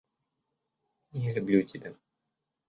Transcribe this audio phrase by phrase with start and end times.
[1.11, 1.93] Я люблю тебя.